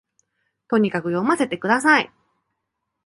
[0.67, 2.11] とにかく読ませて下さい